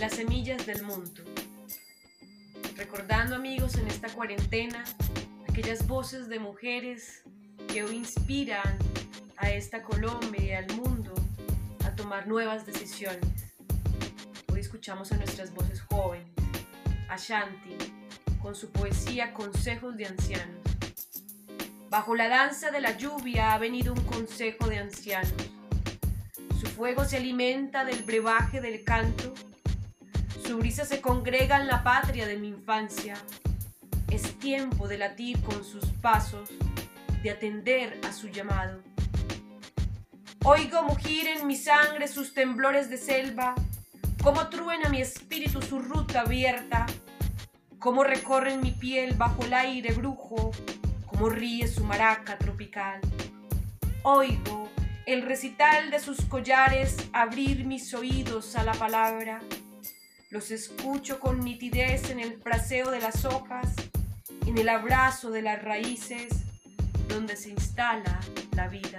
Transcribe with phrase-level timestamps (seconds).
[0.00, 1.22] las semillas del mundo.
[2.76, 4.84] Recordando amigos en esta cuarentena
[5.46, 7.24] aquellas voces de mujeres
[7.70, 8.78] que hoy inspiran
[9.36, 11.12] a esta Colombia y al mundo
[11.84, 13.54] a tomar nuevas decisiones.
[14.50, 16.32] Hoy escuchamos a nuestras voces jóvenes,
[17.10, 17.76] a Shanti,
[18.40, 20.56] con su poesía Consejos de Ancianos.
[21.90, 25.57] Bajo la danza de la lluvia ha venido un consejo de ancianos.
[26.58, 29.34] Su fuego se alimenta del brebaje del canto
[30.48, 33.18] su brisa se congrega en la patria de mi infancia.
[34.10, 36.48] Es tiempo de latir con sus pasos,
[37.22, 38.80] de atender a su llamado.
[40.46, 43.54] Oigo mugir en mi sangre sus temblores de selva,
[44.22, 46.86] cómo truena mi espíritu su ruta abierta,
[47.78, 50.52] cómo recorre mi piel bajo el aire brujo,
[51.04, 53.02] cómo ríe su maraca tropical.
[54.02, 54.70] Oigo
[55.08, 59.40] el recital de sus collares abrir mis oídos a la palabra
[60.28, 63.74] los escucho con nitidez en el fraseo de las hojas,
[64.46, 66.28] en el abrazo de las raíces,
[67.08, 68.20] donde se instala
[68.54, 68.98] la vida.